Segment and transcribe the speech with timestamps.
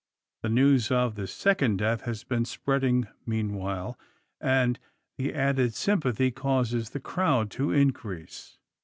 [0.41, 3.99] The news of the second death has been spreading meanwhile,
[4.39, 4.79] and
[5.19, 8.57] the added sympathy causes the crowd to increase.